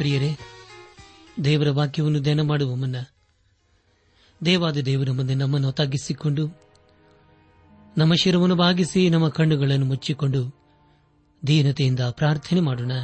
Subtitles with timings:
[0.00, 0.36] ಪ್ರಿಯರೇ
[1.44, 2.96] ದೇವರ ವಾಕ್ಯವನ್ನು ಧ್ಯಾನ ಮಾಡುವ ಮುನ್ನ
[4.44, 6.46] ದೇವಾದ ದೇವರ ಮುಂದೆ ನಮ್ಮನ್ನು ತಗ್ಗಿಸಿಕೊಂಡು
[7.98, 10.58] ನಮ್ಮ ಶಿರವನ್ನು ಭಾಗಿಸಿ ನಮ್ಮ ಕಣ್ಣುಗಳನ್ನು ಮುಚ್ಚಿಕೊಂಡು
[11.46, 12.92] ದೀನತೆಯಿಂದ ಪ್ರಾರ್ಥನೆ ಮಾಡೋಣ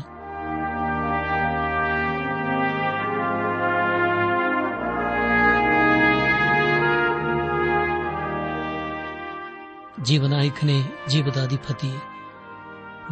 [10.05, 10.83] ಜೀವನಾಯಕನೇ
[11.09, 11.91] ಜೀವದ ಅಧಿಪತಿ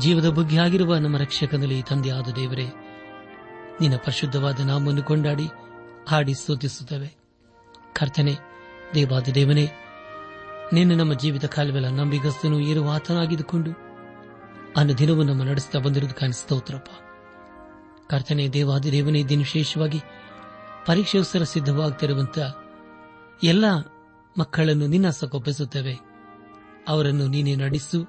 [0.00, 2.81] ಜೀವದ ಬುಗ್ಗಿಯಾಗಿರುವ ನಮ್ಮ ರಕ್ಷಕನಲ್ಲಿ ತಂದೆಯಾದ ದೇವರೇ
[3.80, 5.46] ನಿನ್ನ ಪರಿಶುದ್ಧವಾದ ನಾಮವನ್ನು ಕೊಂಡಾಡಿ
[6.08, 7.10] ಹಾಡಿ ಸೂಚಿಸುತ್ತವೆ
[7.92, 8.34] ಕರ್ತನೆ
[8.94, 9.66] ದೇವಾದ ದೇವನೇ
[10.72, 13.72] ನೀನು ನಮ್ಮ ಜೀವಿತ ಕಾಲವೆಲ್ಲ ನಂಬಿಗಸ್ತನು ಇರುವ ಆತನಾಗಿದ್ದುಕೊಂಡು
[14.76, 16.90] ಅನ್ನ ದಿನವೂ ನಮ್ಮ ನಡೆಸ್ತಾ ಬಂದಿರುವುದು ಕಾಣಿಸ್ತೋತ್ರಪ್ಪ
[18.10, 20.00] ಕರ್ತನೆ ದೇವಾದಿ ದೇವನೇ ದಿನ ವಿಶೇಷವಾಗಿ
[20.86, 22.48] ಪರೀಕ್ಷೆಗೋಸ್ಕರ ಸಿದ್ಧವಾಗ್ತಿರುವಂತಹ
[23.44, 23.66] ಎಲ್ಲ
[24.38, 25.94] ಮಕ್ಕಳನ್ನು ನಿನ್ನ ಸಕೊಪ್ಪಿಸುತ್ತೇವೆ
[26.88, 28.00] ಅವರನ್ನು ನೀನೇ ನಡೆಸು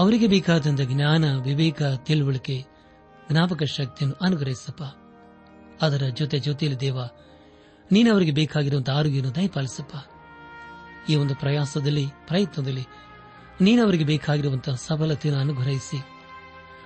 [0.00, 2.56] ಅವರಿಗೆ ಬೇಕಾದಂತಹ ಜ್ಞಾನ ವಿವೇಕ ತಿಳುವಳಿಕೆ
[3.30, 4.82] ಜ್ಞಾಪಕ ಶಕ್ತಿಯನ್ನು ಅನುಗ್ರಹಿಸಪ್ಪ
[5.80, 6.98] ಅದರ ಜೊತೆ ಜೊತೆಯಲ್ಲಿ ದೇವ
[7.92, 9.94] ನೀನು ಅವರಿಗೆ ಬೇಕಾಗಿರುವಂತಹ ಆರೋಗ್ಯವನ್ನು ದಯಪಾಲಿಸಪ್ಪ
[11.08, 12.84] ಈ ಒಂದು ಪ್ರಯಾಸದಲ್ಲಿ ಪ್ರಯತ್ನದಲ್ಲಿ
[13.60, 15.98] ನೀನು ಅವರಿಗೆ ಬೇಕಾಗಿರುವಂತಹ ಸಫಲತೆಯನ್ನು ಅನುಗ್ರಹಿಸಿ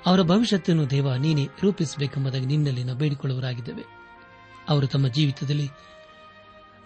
[0.07, 3.85] ಅವರ ಭವಿಷ್ಯತನ್ನು ದೇವ ನೀನೇ ರೂಪಿಸಬೇಕೆಂಬುದಾಗಿ ನಿನ್ನಲ್ಲಿ ನಾವು ಬೇಡಿಕೊಳ್ಳುವರಾಗಿದ್ದೇವೆ
[4.69, 5.69] ಅವರು ತಮ್ಮ ಜೀವಿತದಲ್ಲಿ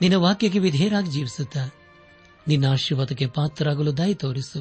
[0.00, 1.56] ನಿನ್ನ ವಾಕ್ಯಕ್ಕೆ ವಿಧೇಯರಾಗಿ ಜೀವಿಸುತ್ತ
[2.48, 4.60] ನಿನ್ನ ಆಶೀರ್ವಾದಕ್ಕೆ ಪಾತ್ರರಾಗಲು ದಯ ತೋರಿಸು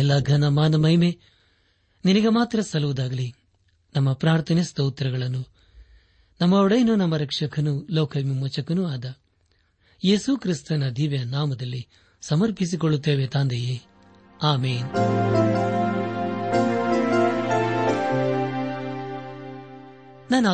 [0.00, 1.10] ಎಲ್ಲ ಘನ ಮಾನ ಮಹಿಮೆ
[2.04, 3.28] ನಿನಗೆ ಮಾತ್ರ ಸಲ್ಲುವುದಾಗಲಿ
[3.96, 5.48] ನಮ್ಮ ಪ್ರಾರ್ಥನೆ ಸ್ತೋತ್ರಗಳನ್ನು
[6.40, 8.16] ನಮ್ಮ ಒಡೆಯನು ನಮ್ಮ ರಕ್ಷಕನೂ ಲೋಕ
[8.92, 9.04] ಆದ
[10.04, 11.86] ಯೇಸು ಕ್ರಿಸ್ತನ ದಿವ್ಯ ನಾಮದಲ್ಲಿ
[12.20, 13.80] ಸಮರ್ಪಿಸಿಕೊಳ್ಳುತ್ತೇವೆ ತಂದೆಯೇ
[14.42, 14.88] ಆಮೇನ್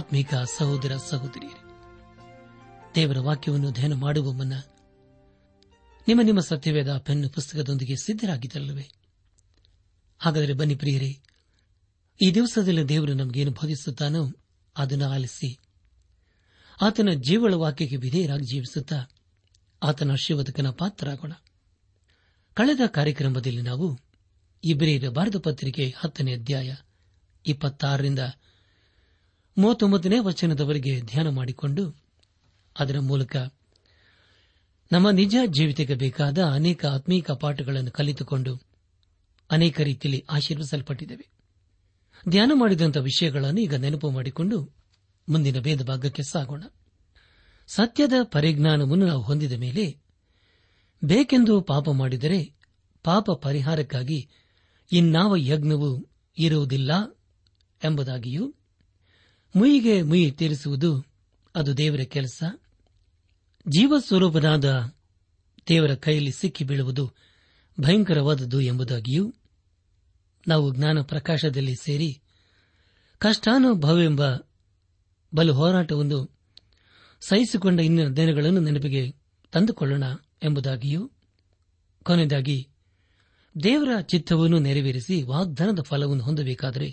[0.00, 1.60] ಆತ್ಮೀಕ ಸಹೋದರ ಸಹೋದರಿಯರೇ
[2.94, 4.52] ದೇವರ ವಾಕ್ಯವನ್ನು ಧ್ಯಾನ ಮಾಡುವ ಮುನ್ನ
[6.08, 8.88] ನಿಮ್ಮ ನಿಮ್ಮ ಸತ್ಯವೇದ ಪೆನ್ನು ಪುಸ್ತಕದೊಂದಿಗೆ ಸಿದ್ಧರಾಗಿದ್ದಲ್ಲವೇ
[10.18, 11.18] ಹಾಗಾದರೆ ಬನ್ನಿ ಪ್ರಿಯರೇ
[12.20, 14.22] ಈ ದಿವಸದಲ್ಲಿ ದೇವರು ನಮಗೇನು ಭಾಗಿಸುತ್ತಾನೋ
[14.76, 15.50] ಅದನ್ನು ಆಲಿಸಿ
[16.78, 18.98] ಆತನ ಜೀವಳ ವಾಕ್ಯಕ್ಕೆ ವಿಧೇಯರಾಗಿ ಜೀವಿಸುತ್ತಾ
[19.82, 21.34] ಆತನ ಆಶೀರ್ವಾದಕನ ಪಾತ್ರರಾಗೋಣ
[22.56, 23.86] ಕಳೆದ ಕಾರ್ಯಕ್ರಮದಲ್ಲಿ ನಾವು
[24.64, 26.70] ಇಬ್ರಿಯರ ಭಾರತ ಪತ್ರಿಕೆ ಹತ್ತನೇ ಅಧ್ಯಾಯ
[27.44, 28.22] ಇಪ್ಪತ್ತಾರರಿಂದ
[29.56, 31.84] ಮೂವತ್ತೊಂಬತ್ತನೇ ವಚನದವರೆಗೆ ಧ್ಯಾನ ಮಾಡಿಕೊಂಡು
[32.76, 33.36] ಅದರ ಮೂಲಕ
[34.90, 38.52] ನಮ್ಮ ನಿಜ ಜೀವಿತಕ್ಕೆ ಬೇಕಾದ ಅನೇಕ ಆತ್ಮೀಕ ಪಾಠಗಳನ್ನು ಕಲಿತುಕೊಂಡು
[39.50, 41.26] ಅನೇಕ ರೀತಿಯಲ್ಲಿ ಆಶೀರ್ವಿಸಲ್ಪಟ್ಟಿದ್ದೇವೆ
[42.24, 44.58] ಧ್ಯಾನ ಮಾಡಿದಂಥ ವಿಷಯಗಳನ್ನು ಈಗ ನೆನಪು ಮಾಡಿಕೊಂಡು
[45.28, 46.64] ಮುಂದಿನ ಭೇದ ಭಾಗಕ್ಕೆ ಸಾಗೋಣ
[47.68, 49.84] ಸತ್ಯದ ಪರಿಜ್ಞಾನವನ್ನು ನಾವು ಹೊಂದಿದ ಮೇಲೆ
[51.02, 52.40] ಬೇಕೆಂದು ಪಾಪ ಮಾಡಿದರೆ
[53.04, 54.28] ಪಾಪ ಪರಿಹಾರಕ್ಕಾಗಿ
[54.92, 55.90] ಇನ್ನಾವ ಯಜ್ಞವೂ
[56.38, 56.92] ಇರುವುದಿಲ್ಲ
[57.82, 58.44] ಎಂಬುದಾಗಿಯೂ
[59.54, 60.90] ಮುಯಿಗೆ ಮುಯಿ ತೀರಿಸುವುದು
[61.54, 62.42] ಅದು ದೇವರ ಕೆಲಸ
[63.66, 64.66] ಜೀವಸ್ವರೂಪನಾದ
[65.68, 67.04] ದೇವರ ಕೈಯಲ್ಲಿ ಸಿಕ್ಕಿ ಬೀಳುವುದು
[67.80, 69.24] ಭಯಂಕರವಾದದ್ದು ಎಂಬುದಾಗಿಯೂ
[70.48, 72.20] ನಾವು ಜ್ಞಾನ ಪ್ರಕಾಶದಲ್ಲಿ ಸೇರಿ
[73.18, 74.22] ಕಷ್ಟಾನುಭವವೆಂಬ
[75.34, 76.18] ಬಲು ಹೋರಾಟವನ್ನು
[77.20, 79.02] ಸಹಿಸಿಕೊಂಡ ಇಂದಿನ ದಿನಗಳನ್ನು ನೆನಪಿಗೆ
[79.52, 80.04] ತಂದುಕೊಳ್ಳೋಣ
[80.42, 81.10] ಎಂಬುದಾಗಿಯೂ
[82.02, 82.68] ಕೊನೆಯದಾಗಿ
[83.62, 86.93] ದೇವರ ಚಿತ್ತವನ್ನು ನೆರವೇರಿಸಿ ವಾಗ್ದಾನದ ಫಲವನ್ನು ಹೊಂದಬೇಕಾದರೆ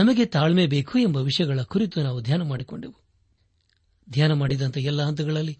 [0.00, 2.96] ನಮಗೆ ತಾಳ್ಮೆ ಬೇಕು ಎಂಬ ವಿಷಯಗಳ ಕುರಿತು ನಾವು ಧ್ಯಾನ ಮಾಡಿಕೊಂಡೆವು
[4.10, 5.58] ಧ್ಯಾನ ಮಾಡಿದಂಥ ಎಲ್ಲ ಹಂತಗಳಲ್ಲಿ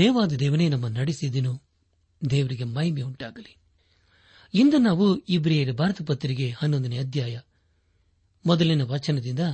[0.00, 1.52] ದೇವಾದ ದೇವನೇ ನಮ್ಮ ನಡೆಸಿದನು
[2.30, 3.61] ದೇವರಿಗೆ ಮಹಿಮೆ ಉಂಟಾಗಲಿ
[4.54, 5.06] ಇಂದು ನಾವು
[5.28, 7.38] ಇಬ್ರಿಯರ ಭಾರತ ಪತ್ರಿಕೆ ಹನ್ನೊಂದನೇ ಅಧ್ಯಾಯ
[8.46, 9.38] ಮೊದಲಿನ ವಚನದಿಂದ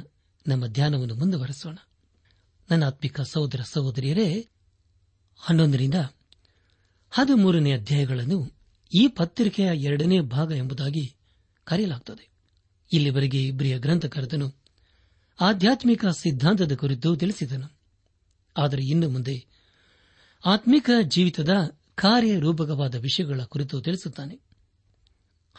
[0.47, 1.77] ನಮ್ಮ ಧ್ಯಾನವನ್ನು ಮುಂದುವರೆಸೋಣ
[2.71, 4.47] ನನ್ನ ಆತ್ಮಿಕ ಸಹೋದರ ಸಹೋದರಿಯರೇ
[5.41, 5.95] ಹನ್ನೊಂದರಿಂದ
[7.13, 8.39] ಹದಿಮೂರನೇ ಅಧ್ಯಾಯಗಳನ್ನು
[8.93, 11.05] ಈ ಪತ್ರಿಕೆಯ ಎರಡನೇ ಭಾಗ ಎಂಬುದಾಗಿ
[11.67, 12.25] ಕರೆಯಲಾಗುತ್ತದೆ
[12.93, 14.49] ಇಲ್ಲಿವರೆಗೆ ಇಬ್ರಿಯ ಗ್ರಂಥಕರ್ತನು
[15.41, 17.69] ಆಧ್ಯಾತ್ಮಿಕ ಸಿದ್ಧಾಂತದ ಕುರಿತು ತಿಳಿಸಿದನು
[18.57, 19.37] ಆದರೆ ಇನ್ನು ಮುಂದೆ
[20.45, 21.53] ಆತ್ಮಿಕ ಜೀವಿತದ
[21.95, 24.48] ಕಾರ್ಯರೂಪಕವಾದ ವಿಷಯಗಳ ಕುರಿತು ತಿಳಿಸುತ್ತಾನೆ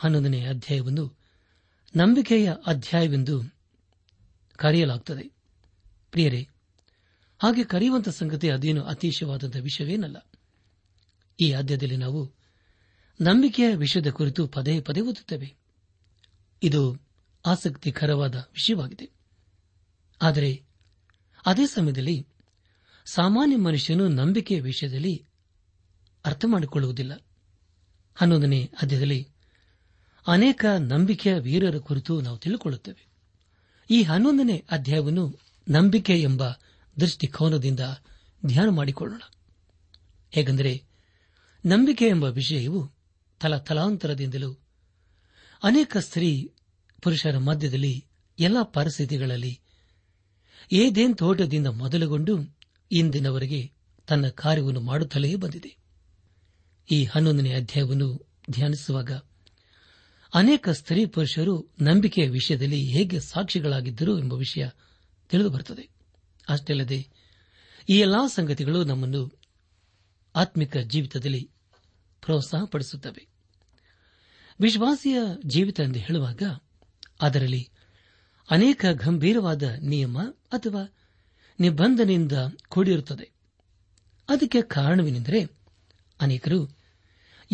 [0.00, 1.05] ಹನ್ನೊಂದನೇ ಅಧ್ಯಾಯವನ್ನು
[1.95, 3.35] ನಂಬಿಕೆಯ ಅಧ್ಯಾಯವೆಂದು
[4.59, 5.25] ಕರೆಯಲಾಗುತ್ತದೆ
[6.11, 6.41] ಪ್ರಿಯರೇ
[7.41, 10.17] ಹಾಗೆ ಕರೆಯುವಂತಹ ಸಂಗತಿ ಅದೇನು ಅತಿಶಯವಾದಂತಹ ವಿಷಯವೇನಲ್ಲ
[11.39, 12.21] ಈ ಆದ್ಯದಲ್ಲಿ ನಾವು
[13.19, 15.49] ನಂಬಿಕೆಯ ವಿಷಯದ ಕುರಿತು ಪದೇ ಪದೇ ಓದುತ್ತೇವೆ
[16.61, 16.81] ಇದು
[17.45, 19.07] ಆಸಕ್ತಿಕರವಾದ ವಿಷಯವಾಗಿದೆ
[20.21, 20.51] ಆದರೆ
[21.45, 22.17] ಅದೇ ಸಮಯದಲ್ಲಿ
[23.05, 25.13] ಸಾಮಾನ್ಯ ಮನುಷ್ಯನು ನಂಬಿಕೆಯ ವಿಷಯದಲ್ಲಿ
[26.25, 27.13] ಅರ್ಥ ಮಾಡಿಕೊಳ್ಳುವುದಿಲ್ಲ
[28.17, 29.19] ಹನ್ನೊಂದನೇ ಆದ್ಯದಲ್ಲಿ
[30.29, 33.03] ಅನೇಕ ನಂಬಿಕೆಯ ವೀರರ ಕುರಿತು ನಾವು ತಿಳಿದುಕೊಳ್ಳುತ್ತೇವೆ
[33.89, 35.25] ಈ ಹನ್ನೊಂದನೇ ಅಧ್ಯಾಯವನ್ನು
[35.67, 36.43] ನಂಬಿಕೆ ಎಂಬ
[36.97, 37.83] ದೃಷ್ಟಿಕೋನದಿಂದ
[38.45, 39.21] ಧ್ಯಾನ ಮಾಡಿಕೊಳ್ಳೋಣ
[40.33, 40.73] ಹೇಗೆಂದರೆ
[41.63, 42.81] ನಂಬಿಕೆ ಎಂಬ ವಿಷಯವು
[43.41, 44.51] ತಲತಲಾಂತರದಿಂದಲೂ
[45.63, 46.29] ಅನೇಕ ಸ್ತ್ರೀ
[47.01, 47.93] ಪುರುಷರ ಮಧ್ಯದಲ್ಲಿ
[48.39, 49.53] ಎಲ್ಲ ಪರಿಸ್ಥಿತಿಗಳಲ್ಲಿ
[50.71, 52.33] ಏದೇನ್ ತೋಟದಿಂದ ಮೊದಲುಗೊಂಡು
[52.91, 53.61] ಇಂದಿನವರೆಗೆ
[54.07, 55.71] ತನ್ನ ಕಾರ್ಯವನ್ನು ಮಾಡುತ್ತಲೇ ಬಂದಿದೆ
[56.89, 58.09] ಈ ಹನ್ನೊಂದನೇ ಅಧ್ಯಾಯವನ್ನು
[58.49, 59.11] ಧ್ಯಾನಿಸುವಾಗ
[60.33, 61.53] ಅನೇಕ ಸ್ತ್ರೀ ಪುರುಷರು
[61.81, 64.65] ನಂಬಿಕೆಯ ವಿಷಯದಲ್ಲಿ ಹೇಗೆ ಸಾಕ್ಷಿಗಳಾಗಿದ್ದರು ಎಂಬ ವಿಷಯ
[65.29, 65.85] ತಿಳಿದು ಬರುತ್ತದೆ
[66.49, 66.99] ಅಷ್ಟೇ ಅಲ್ಲದೆ
[67.89, 69.21] ಈ ಎಲ್ಲಾ ಸಂಗತಿಗಳು ನಮ್ಮನ್ನು
[70.35, 71.41] ಆತ್ಮಿಕ ಜೀವಿತದಲ್ಲಿ
[72.23, 73.23] ಪ್ರೋತ್ಸಾಹಪಡಿಸುತ್ತವೆ
[74.59, 75.17] ವಿಶ್ವಾಸಿಯ
[75.45, 76.43] ಜೀವಿತ ಎಂದು ಹೇಳುವಾಗ
[77.21, 77.63] ಅದರಲ್ಲಿ
[78.49, 80.17] ಅನೇಕ ಗಂಭೀರವಾದ ನಿಯಮ
[80.51, 80.83] ಅಥವಾ
[81.59, 82.37] ನಿಬಂಧನೆಯಿಂದ
[82.67, 83.27] ಕೂಡಿರುತ್ತದೆ
[84.29, 85.41] ಅದಕ್ಕೆ ಕಾರಣವೇನೆಂದರೆ
[86.19, 86.59] ಅನೇಕರು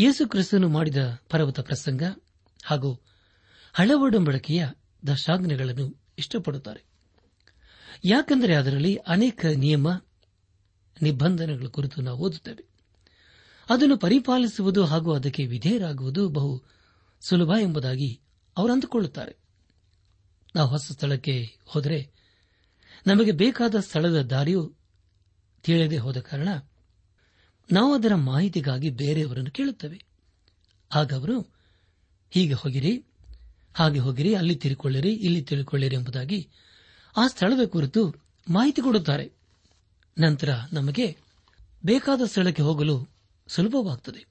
[0.00, 1.01] ಯೇಸುಕ್ರಿಸ್ತನು ಮಾಡಿದ
[1.29, 2.03] ಪರ್ವತ ಪ್ರಸಂಗ
[2.65, 2.91] ಹಾಗೂ
[3.75, 4.61] ಹಳ ಒಡಂಬಡಿಕೆಯ
[6.17, 6.81] ಇಷ್ಟಪಡುತ್ತಾರೆ
[8.05, 9.87] ಯಾಕೆಂದರೆ ಅದರಲ್ಲಿ ಅನೇಕ ನಿಯಮ
[10.97, 12.63] ನಿಬಂಧನೆಗಳ ಕುರಿತು ನಾವು ಓದುತ್ತೇವೆ
[13.67, 16.51] ಅದನ್ನು ಪರಿಪಾಲಿಸುವುದು ಹಾಗೂ ಅದಕ್ಕೆ ವಿಧೇಯರಾಗುವುದು ಬಹು
[17.21, 18.09] ಸುಲಭ ಎಂಬುದಾಗಿ
[18.57, 19.33] ಅವರು ಅಂದುಕೊಳ್ಳುತ್ತಾರೆ
[20.55, 21.35] ನಾವು ಹೊಸ ಸ್ಥಳಕ್ಕೆ
[21.65, 21.99] ಹೋದರೆ
[23.07, 24.61] ನಮಗೆ ಬೇಕಾದ ಸ್ಥಳದ ದಾರಿಯು
[25.63, 26.49] ತಿಳಿಯದೆ ಹೋದ ಕಾರಣ
[27.69, 29.99] ನಾವು ಅದರ ಮಾಹಿತಿಗಾಗಿ ಬೇರೆಯವರನ್ನು ಕೇಳುತ್ತೇವೆ
[30.91, 31.35] ಆಗ ಅವರು
[32.35, 32.93] ಹೀಗೆ ಹೋಗಿರಿ
[33.75, 36.39] ಹಾಗೆ ಹೋಗಿರಿ ಅಲ್ಲಿ ತಿರುಕೊಳ್ಳಿರಿ ಇಲ್ಲಿ ತಿಳ್ಕೊಳ್ಳಿರಿ ಎಂಬುದಾಗಿ
[37.15, 38.01] ಆ ಸ್ಥಳದ ಕುರಿತು
[38.47, 39.25] ಮಾಹಿತಿ ಕೊಡುತ್ತಾರೆ
[40.17, 41.07] ನಂತರ ನಮಗೆ
[41.85, 42.95] ಬೇಕಾದ ಸ್ಥಳಕ್ಕೆ ಹೋಗಲು
[43.47, 44.21] ಸುಲಭವಾಗುತ್ತದೆ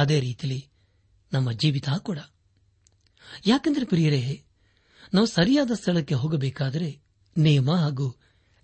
[0.00, 0.60] ಅದೇ ರೀತಿಯಲ್ಲಿ
[1.32, 2.18] ನಮ್ಮ ಜೀವಿತ ಕೂಡ
[3.46, 4.20] ಯಾಕೆಂದರೆ ಪ್ರಿಯರೇ
[5.14, 6.88] ನಾವು ಸರಿಯಾದ ಸ್ಥಳಕ್ಕೆ ಹೋಗಬೇಕಾದರೆ
[7.36, 8.06] ನಿಯಮ ಹಾಗೂ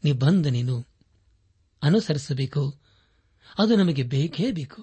[0.05, 0.79] ನಿಬಂಧನೆಯನ್ನು
[1.83, 2.63] ಅನುಸರಿಸಬೇಕು
[3.59, 4.81] ಅದು ನಮಗೆ ಬೇಕೇ ಬೇಕು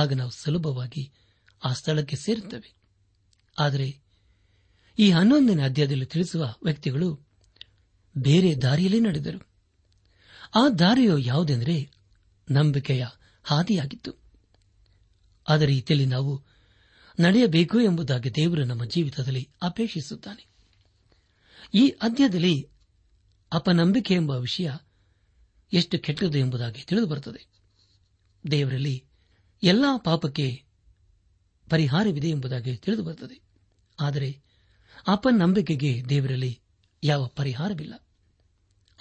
[0.00, 1.04] ಆಗ ನಾವು ಸುಲಭವಾಗಿ
[1.62, 2.70] ಆ ಸ್ಥಳಕ್ಕೆ ಸೇರುತ್ತವೆ
[3.58, 4.00] ಆದರೆ
[4.98, 7.20] ಈ ಹನ್ನೊಂದನೇ ಅಧ್ಯಾಯದಲ್ಲಿ ತಿಳಿಸುವ ವ್ಯಕ್ತಿಗಳು
[8.18, 9.40] ಬೇರೆ ದಾರಿಯಲ್ಲಿ ನಡೆದರು
[10.54, 11.90] ಆ ದಾರಿಯು ಯಾವುದೆಂದರೆ
[12.50, 13.06] ನಂಬಿಕೆಯ
[13.42, 14.12] ಹಾದಿಯಾಗಿತ್ತು
[15.48, 16.42] ಆದರೆ ರೀತಿಯಲ್ಲಿ ನಾವು
[17.20, 20.46] ನಡೆಯಬೇಕು ಎಂಬುದಾಗಿ ದೇವರು ನಮ್ಮ ಜೀವಿತದಲ್ಲಿ ಅಪೇಕ್ಷಿಸುತ್ತಾನೆ
[21.74, 22.68] ಈ ಅಧ್ಯಾಯದಲ್ಲಿ
[23.52, 24.70] ಅಪನಂಬಿಕೆ ಎಂಬ ವಿಷಯ
[25.72, 27.46] ಎಷ್ಟು ಕೆಟ್ಟದು ಎಂಬುದಾಗಿ ತಿಳಿದುಬರುತ್ತದೆ
[28.50, 29.04] ದೇವರಲ್ಲಿ
[29.62, 30.64] ಎಲ್ಲಾ ಪಾಪಕ್ಕೆ
[31.70, 33.45] ಪರಿಹಾರವಿದೆ ಎಂಬುದಾಗಿ ತಿಳಿದುಬರುತ್ತದೆ
[34.00, 34.42] ಆದರೆ
[35.06, 36.60] ಅಪನಂಬಿಕೆಗೆ ದೇವರಲ್ಲಿ
[37.04, 37.94] ಯಾವ ಪರಿಹಾರವಿಲ್ಲ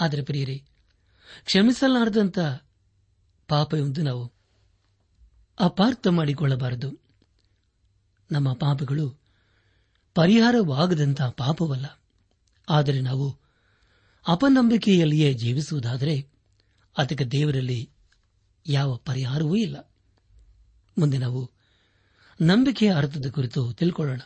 [0.00, 0.64] ಆದರೆ ಪ್ರಿಯರೇ
[3.50, 4.34] ಪಾಪ ಎಂದು ನಾವು
[5.60, 7.02] ಅಪಾರ್ಥ ಮಾಡಿಕೊಳ್ಳಬಾರದು
[8.32, 9.22] ನಮ್ಮ ಪಾಪಗಳು
[10.14, 12.00] ಪರಿಹಾರವಾಗದಂತಹ ಪಾಪವಲ್ಲ
[12.70, 13.40] ಆದರೆ ನಾವು
[14.28, 16.16] ಅಪನಂಬಿಕೆಯಲ್ಲಿಯೇ ಜೀವಿಸುವುದಾದರೆ
[16.98, 17.90] ಅದಕ್ಕೆ ದೇವರಲ್ಲಿ
[18.68, 19.78] ಯಾವ ಪರಿಹಾರವೂ ಇಲ್ಲ
[20.98, 21.52] ಮುಂದೆ ನಾವು
[22.42, 24.22] ನಂಬಿಕೆಯ ಅರ್ಥದ ಕುರಿತು ತಿಳ್ಕೊಳ್ಳೋಣ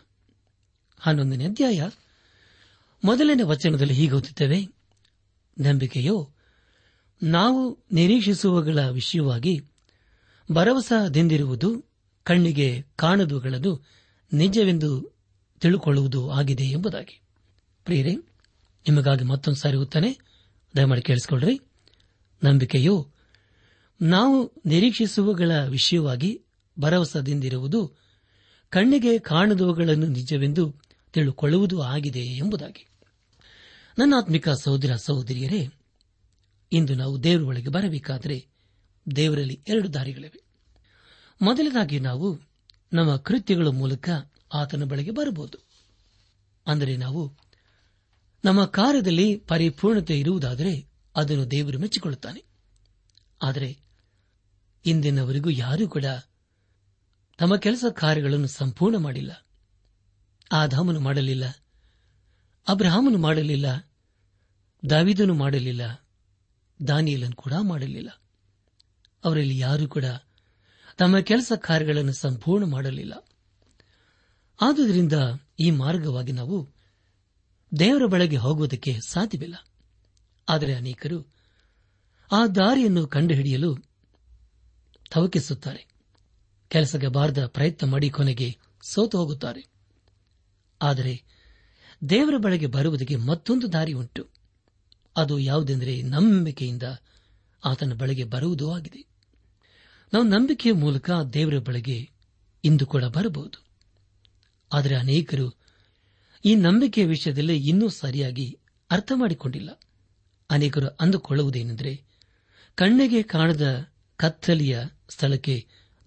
[1.00, 1.82] ಹನ್ನೊಂದನೇ ಅಧ್ಯಾಯ
[3.04, 4.60] ಮೊದಲನೇ ವಚನದಲ್ಲಿ ಹೀಗೆ ಓದುತ್ತೇವೆ
[5.58, 6.18] ನಂಬಿಕೆಯು
[7.22, 7.62] ನಾವು
[7.92, 9.54] ನಿರೀಕ್ಷಿಸುವಗಳ ವಿಷಯವಾಗಿ
[10.52, 11.70] ಭರವಸದಿಂದಿರುವುದು
[12.26, 12.68] ಕಣ್ಣಿಗೆ
[12.96, 13.72] ಕಾಣದುಗಳನ್ನು
[14.32, 14.90] ನಿಜವೆಂದು
[15.62, 17.16] ತಿಳುಕೊಳ್ಳುವುದು ಆಗಿದೆ ಎಂಬುದಾಗಿ
[17.86, 18.14] ಪ್ರಿಯರೇ
[18.86, 20.10] ನಿಮಗಾಗಿ ಮತ್ತೊಂದು ಸಾರಿ ಗೊತ್ತಾನೆ
[20.76, 21.56] ದಯಮಾಡಿ ಕೇಳಿಸಿಕೊಳ್ಳ್ರಿ
[22.42, 22.96] ನಂಬಿಕೆಯು
[24.02, 24.36] ನಾವು
[24.66, 26.32] ನಿರೀಕ್ಷಿಸುವಗಳ ವಿಷಯವಾಗಿ
[26.80, 27.82] ಭರವಸದಿಂದಿರುವುದು
[28.70, 30.64] ಕಣ್ಣಿಗೆ ಕಾಣದವುಗಳನ್ನು ನಿಜವೆಂದು
[31.14, 32.84] ತಿಳುಕೊಳ್ಳುವುದು ಆಗಿದೆ ಎಂಬುದಾಗಿ
[33.98, 35.70] ನನ್ನಾತ್ಮಿಕ ಸಹೋದರ ಸಹೋದರಿಯರೇ
[36.72, 38.38] ಇಂದು ನಾವು ದೇವರ ಒಳಗೆ ಬರಬೇಕಾದರೆ
[39.16, 40.40] ದೇವರಲ್ಲಿ ಎರಡು ದಾರಿಗಳಿವೆ
[41.42, 42.28] ಮೊದಲದಾಗಿ ನಾವು
[42.94, 44.10] ನಮ್ಮ ಕೃತ್ಯಗಳ ಮೂಲಕ
[44.54, 45.58] ಆತನ ಬಳಿಗೆ ಬರಬಹುದು
[46.68, 47.38] ಅಂದರೆ ನಾವು
[48.44, 50.74] ನಮ್ಮ ಕಾರ್ಯದಲ್ಲಿ ಪರಿಪೂರ್ಣತೆ ಇರುವುದಾದರೆ
[51.16, 52.42] ಅದನ್ನು ದೇವರು ಮೆಚ್ಚಿಕೊಳ್ಳುತ್ತಾನೆ
[53.42, 53.70] ಆದರೆ
[54.86, 56.06] ಇಂದಿನವರೆಗೂ ಯಾರೂ ಕೂಡ
[57.40, 59.32] ತಮ್ಮ ಕೆಲಸ ಕಾರ್ಯಗಳನ್ನು ಸಂಪೂರ್ಣ ಮಾಡಿಲ್ಲ
[60.52, 61.46] ಆಧಾಮನು ಮಾಡಲಿಲ್ಲ
[62.68, 63.68] ಅಬ್ರಹಾಮನು ಮಾಡಲಿಲ್ಲ
[64.84, 65.84] ದಾವಿದನು ಮಾಡಲಿಲ್ಲ
[66.80, 68.10] ದಾನಿಯಲನ್ನು ಕೂಡ ಮಾಡಲಿಲ್ಲ
[69.24, 70.06] ಅವರಲ್ಲಿ ಯಾರೂ ಕೂಡ
[70.98, 73.14] ತಮ್ಮ ಕೆಲಸ ಕಾರ್ಯಗಳನ್ನು ಸಂಪೂರ್ಣ ಮಾಡಲಿಲ್ಲ
[74.60, 75.14] ಆದುದರಿಂದ
[75.60, 76.58] ಈ ಮಾರ್ಗವಾಗಿ ನಾವು
[77.72, 79.56] ದೇವರ ಬಳಗೆ ಹೋಗುವುದಕ್ಕೆ ಸಾಧ್ಯವಿಲ್ಲ
[80.48, 81.20] ಆದರೆ ಅನೇಕರು
[82.32, 83.72] ಆ ದಾರಿಯನ್ನು ಕಂಡುಹಿಡಿಯಲು
[85.12, 85.84] ತವಕಿಸುತ್ತಾರೆ
[86.72, 88.50] ಕೆಲಸಕ್ಕೆ ಬಾರದ ಪ್ರಯತ್ನ ಮಾಡಿ ಕೊನೆಗೆ
[88.84, 89.62] ಸೋತು ಹೋಗುತ್ತಾರೆ
[90.82, 91.14] ಆದರೆ
[92.10, 94.24] ದೇವರ ಬಳಿಗೆ ಬರುವುದಕ್ಕೆ ಮತ್ತೊಂದು ದಾರಿ ಉಂಟು
[95.16, 96.84] ಅದು ಯಾವುದೆಂದರೆ ನಂಬಿಕೆಯಿಂದ
[97.64, 99.02] ಆತನ ಬಳಿಗೆ ಬರುವುದೂ ಆಗಿದೆ
[100.14, 101.98] ನಾವು ನಂಬಿಕೆಯ ಮೂಲಕ ದೇವರ ಬಳಿಗೆ
[102.64, 103.58] ಇಂದು ಕೂಡ ಬರಬಹುದು
[104.72, 105.48] ಆದರೆ ಅನೇಕರು
[106.46, 108.48] ಈ ನಂಬಿಕೆಯ ವಿಷಯದಲ್ಲಿ ಇನ್ನೂ ಸರಿಯಾಗಿ
[108.90, 109.72] ಅರ್ಥ ಮಾಡಿಕೊಂಡಿಲ್ಲ
[110.50, 111.94] ಅನೇಕರು ಅಂದುಕೊಳ್ಳುವುದೇನೆಂದರೆ
[112.78, 113.66] ಕಣ್ಣಿಗೆ ಕಾಣದ
[114.20, 114.76] ಕತ್ತಲಿಯ
[115.10, 115.56] ಸ್ಥಳಕ್ಕೆ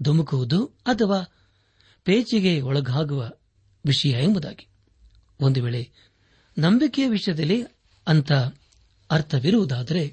[0.01, 0.61] ಧುಮುಕುವುದು
[0.67, 1.19] ಅಥವಾ
[2.07, 3.23] ಪೇಚಿಗೆ ಒಳಗಾಗುವ
[3.85, 4.67] ವಿಷಯ ಎಂಬುದಾಗಿ
[5.41, 5.83] ಒಂದು ವೇಳೆ
[6.57, 7.59] ನಂಬಿಕೆಯ ವಿಷಯದಲ್ಲಿ
[8.07, 8.33] ಅಂತ
[9.11, 10.05] ಅರ್ಥವಿರುವುದಾದರೆ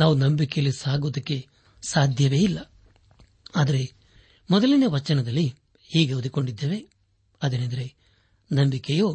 [0.00, 1.36] ನಾವು ನಂಬಿಕೆಯಲ್ಲಿ ಸಾಗುವುದಕ್ಕೆ
[1.82, 2.58] ಸಾಧ್ಯವೇ ಇಲ್ಲ
[3.56, 3.82] ಆದರೆ
[4.50, 5.46] ಮೊದಲನೇ ವಚನದಲ್ಲಿ
[5.90, 6.78] ಹೀಗೆ ಓದಿಕೊಂಡಿದ್ದೇವೆ
[7.42, 7.86] ಅದೇನೆಂದರೆ
[8.50, 9.08] ನಂಬಿಕೆಯು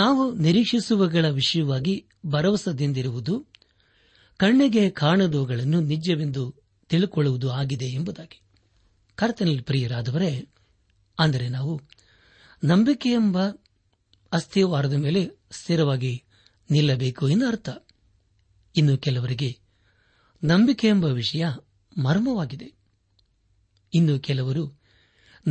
[0.00, 1.94] ನಾವು ನಿರೀಕ್ಷಿಸುವಗಳ ವಿಷಯವಾಗಿ
[2.26, 3.34] ಭರವಸೆದಿಂದಿರುವುದು
[4.40, 6.54] ಕಣ್ಣಿಗೆ ಕಾಣದವುಗಳನ್ನು ನಿಜವೆಂದು
[6.90, 8.38] ತಿಳುಕೊಳ್ಳುವುದು ಆಗಿದೆ ಎಂಬುದಾಗಿ
[9.18, 10.30] ಕರ್ತನಲ್ಲಿ ಪ್ರಿಯರಾದವರೇ
[11.18, 11.74] ಅಂದರೆ ನಾವು
[12.66, 13.38] ನಂಬಿಕೆ ಎಂಬ
[14.32, 15.22] ಅಸ್ಥಿವಾರದ ಮೇಲೆ
[15.50, 16.12] ಸ್ಥಿರವಾಗಿ
[16.70, 17.68] ನಿಲ್ಲಬೇಕು ಎಂದು ಅರ್ಥ
[18.74, 19.50] ಇನ್ನು ಕೆಲವರಿಗೆ
[20.42, 21.44] ನಂಬಿಕೆ ಎಂಬ ವಿಷಯ
[21.96, 22.68] ಮರ್ಮವಾಗಿದೆ
[23.92, 24.64] ಇನ್ನು ಕೆಲವರು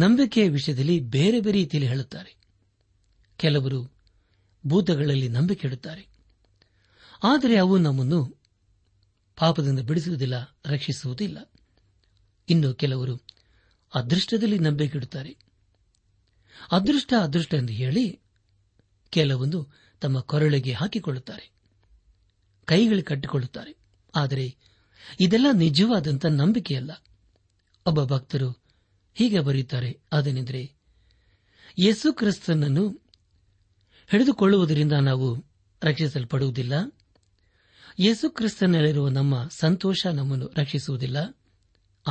[0.00, 2.31] ನಂಬಿಕೆಯ ವಿಷಯದಲ್ಲಿ ಬೇರೆ ಬೇರೆ ರೀತಿಯಲ್ಲಿ ಹೇಳುತ್ತಾರೆ
[3.39, 3.79] ಕೆಲವರು
[4.63, 6.03] ಭೂತಗಳಲ್ಲಿ ನಂಬಿಕೆ ಇಡುತ್ತಾರೆ
[7.23, 8.19] ಆದರೆ ಅವು ನಮ್ಮನ್ನು
[9.37, 10.35] ಪಾಪದಿಂದ ಬಿಡಿಸುವುದಿಲ್ಲ
[10.65, 11.37] ರಕ್ಷಿಸುವುದಿಲ್ಲ
[12.47, 13.15] ಇನ್ನು ಕೆಲವರು
[13.93, 15.31] ಅದೃಷ್ಟದಲ್ಲಿ ನಂಬಿಕೆ ಇಡುತ್ತಾರೆ
[16.71, 18.05] ಅದೃಷ್ಟ ಅದೃಷ್ಟ ಎಂದು ಹೇಳಿ
[19.09, 19.59] ಕೆಲವೊಂದು
[20.01, 21.45] ತಮ್ಮ ಕೊರಳಿಗೆ ಹಾಕಿಕೊಳ್ಳುತ್ತಾರೆ
[22.67, 23.71] ಕೈಗಳು ಕಟ್ಟಿಕೊಳ್ಳುತ್ತಾರೆ
[24.15, 24.45] ಆದರೆ
[25.19, 26.91] ಇದೆಲ್ಲ ನಿಜವಾದಂಥ ನಂಬಿಕೆಯಲ್ಲ
[27.85, 28.49] ಒಬ್ಬ ಭಕ್ತರು
[29.15, 30.61] ಹೀಗೆ ಬರೆಯುತ್ತಾರೆ ಅದನೆಂದರೆ
[31.79, 32.85] ಯೇಸು ಕ್ರಿಸ್ತನನ್ನು
[34.09, 35.27] ಹಿಡಿದುಕೊಳ್ಳುವುದರಿಂದ ನಾವು
[35.81, 36.73] ರಕ್ಷಿಸಲ್ಪಡುವುದಿಲ್ಲ
[37.99, 41.17] ಯೇಸು ಕ್ರಿಸ್ತನಲ್ಲಿರುವ ನಮ್ಮ ಸಂತೋಷ ನಮ್ಮನ್ನು ರಕ್ಷಿಸುವುದಿಲ್ಲ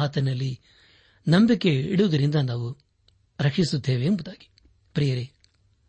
[0.00, 0.60] ಆತನಲ್ಲಿ
[1.26, 2.68] ನಂಬಿಕೆ ಇಡುವುದರಿಂದ ನಾವು
[3.44, 4.46] ರಕ್ಷಿಸುತ್ತೇವೆ ಎಂಬುದಾಗಿ
[4.94, 5.24] ಪ್ರಿಯರೇ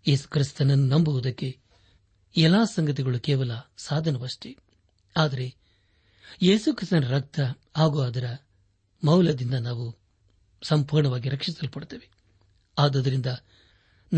[0.05, 1.50] ಯೇಸು ಕ್ರಿಸ್ತನನ್ನು ನಂಬುವುದಕ್ಕೆ
[2.36, 3.51] ಎಲ್ಲಾ ಸಂಗತಿಗಳು ಕೇವಲ
[3.77, 4.50] ಸಾಧನವಷ್ಟೇ
[5.15, 5.48] ಆದರೆ
[6.41, 7.39] ಯೇಸುಕ್ರಿಸ್ತನ ಕ್ರಿಸ್ತನ ರಕ್ತ
[7.75, 8.27] ಹಾಗೂ ಅದರ
[9.03, 9.86] ಮೌಲ್ಯದಿಂದ ನಾವು
[10.63, 12.07] ಸಂಪೂರ್ಣವಾಗಿ ರಕ್ಷಿಸಲ್ಪಡುತ್ತೇವೆ
[12.77, 13.29] ಆದ್ದರಿಂದ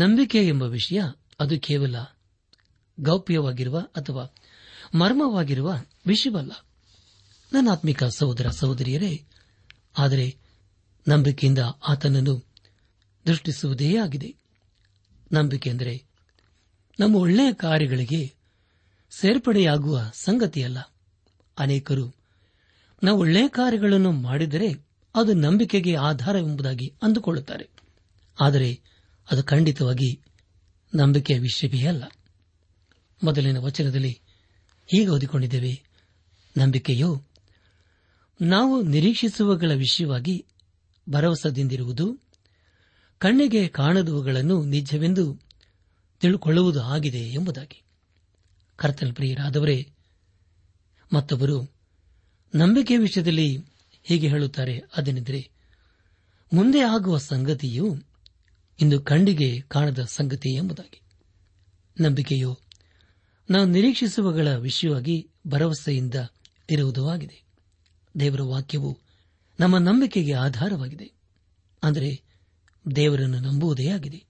[0.00, 1.00] ನಂಬಿಕೆ ಎಂಬ ವಿಷಯ
[1.40, 1.96] ಅದು ಕೇವಲ
[2.98, 4.24] ಗೌಪ್ಯವಾಗಿರುವ ಅಥವಾ
[4.94, 5.70] ಮರ್ಮವಾಗಿರುವ
[6.06, 6.52] ವಿಷಯವಲ್ಲ
[7.52, 9.12] ನನ್ನಾತ್ಮಿಕ ಸಹೋದರ ಸಹೋದರಿಯರೇ
[9.98, 10.26] ಆದರೆ
[11.06, 12.34] ನಂಬಿಕೆಯಿಂದ ಆತನನ್ನು
[13.28, 14.30] ದೃಷ್ಟಿಸುವುದೇ ಆಗಿದೆ
[15.30, 15.94] ನಂಬಿಕೆ ಅಂದರೆ
[16.98, 18.20] ನಮ್ಮ ಒಳ್ಳೆಯ ಕಾರ್ಯಗಳಿಗೆ
[19.12, 20.78] ಸೇರ್ಪಡೆಯಾಗುವ ಸಂಗತಿಯಲ್ಲ
[21.56, 22.06] ಅನೇಕರು
[23.02, 24.68] ನಾವು ಒಳ್ಳೆಯ ಕಾರ್ಯಗಳನ್ನು ಮಾಡಿದರೆ
[25.14, 27.66] ಅದು ನಂಬಿಕೆಗೆ ಆಧಾರವೆಂಬುದಾಗಿ ಅಂದುಕೊಳ್ಳುತ್ತಾರೆ
[28.38, 28.70] ಆದರೆ
[29.28, 30.10] ಅದು ಖಂಡಿತವಾಗಿ
[30.92, 32.04] ನಂಬಿಕೆಯ ವಿಷಯವೇ ಅಲ್ಲ
[33.22, 34.12] ಮೊದಲಿನ ವಚನದಲ್ಲಿ
[34.88, 35.72] ಹೀಗೆ ಓದಿಕೊಂಡಿದ್ದೇವೆ
[36.56, 37.10] ನಂಬಿಕೆಯು
[38.40, 40.36] ನಾವು ನಿರೀಕ್ಷಿಸುವಗಳ ವಿಷಯವಾಗಿ
[41.06, 42.06] ಭರವಸೆದಿಂದಿರುವುದು
[43.20, 45.24] ಕಣ್ಣಿಗೆ ಕಾಣದವುಗಳನ್ನು ನಿಜವೆಂದು
[46.22, 47.78] ತಿಳುಕೊಳ್ಳುವುದು ಆಗಿದೆ ಎಂಬುದಾಗಿ
[48.78, 49.78] ಕರ್ತನ ಪ್ರಿಯರಾದವರೇ
[51.12, 51.56] ಮತ್ತೊಬ್ಬರು
[52.54, 53.48] ನಂಬಿಕೆಯ ವಿಷಯದಲ್ಲಿ
[54.06, 55.40] ಹೀಗೆ ಹೇಳುತ್ತಾರೆ ಅದನೆಂದರೆ
[56.52, 57.86] ಮುಂದೆ ಆಗುವ ಸಂಗತಿಯು
[58.78, 61.00] ಇಂದು ಕಣ್ಣಿಗೆ ಕಾಣದ ಸಂಗತಿ ಎಂಬುದಾಗಿ
[61.96, 62.52] ನಂಬಿಕೆಯು
[63.48, 65.16] ನಾವು ನಿರೀಕ್ಷಿಸುವಗಳ ವಿಷಯವಾಗಿ
[65.46, 66.14] ಭರವಸೆಯಿಂದ
[66.68, 67.38] ಇರುವುದೂ ಆಗಿದೆ
[68.14, 68.90] ದೇವರ ವಾಕ್ಯವು
[69.58, 71.08] ನಮ್ಮ ನಂಬಿಕೆಗೆ ಆಧಾರವಾಗಿದೆ
[71.82, 72.10] ಅಂದರೆ
[72.96, 74.20] ದೇವರನ್ನು ನಂಬುವುದೇ ಆಗಿದೆ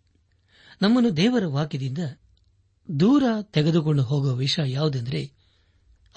[0.80, 1.98] ನಮ್ಮನ್ನು ದೇವರ ವಾಕ್ಯದಿಂದ
[2.88, 3.22] ದೂರ
[3.52, 5.22] ತೆಗೆದುಕೊಂಡು ಹೋಗುವ ವಿಷಯ ಯಾವುದೆಂದರೆ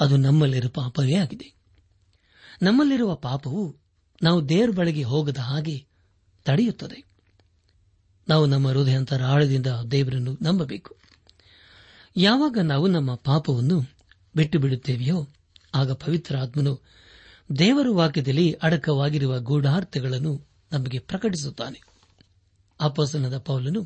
[0.00, 1.48] ಅದು ನಮ್ಮಲ್ಲಿರುವ ಪಾಪವೇ ಆಗಿದೆ
[2.62, 3.63] ನಮ್ಮಲ್ಲಿರುವ ಪಾಪವು
[4.22, 5.88] ನಾವು ದೇವರ ಬಳಿಗೆ ಹೋಗದ ಹಾಗೆ
[6.46, 7.00] ತಡೆಯುತ್ತದೆ
[8.27, 10.91] ನಾವು ನಮ್ಮ ಹೃದಯಾಂತರ ಆಳದಿಂದ ದೇವರನ್ನು ನಂಬಬೇಕು
[12.15, 13.77] ಯಾವಾಗ ನಾವು ನಮ್ಮ ಪಾಪವನ್ನು
[14.36, 15.27] ಬಿಟ್ಟು ಬಿಡುತ್ತೇವೆಯೋ
[15.74, 16.74] ಆಗ ಪವಿತ್ರ ಆತ್ಮನು
[17.58, 20.33] ದೇವರ ವಾಕ್ಯದಲ್ಲಿ ಅಡಕವಾಗಿರುವ ಗೂಢಾರ್ಥಗಳನ್ನು
[20.72, 21.79] ನಮಗೆ ಪ್ರಕಟಿಸುತ್ತಾನೆ
[22.81, 23.81] ಅಪಸನದ ಪೌಲನು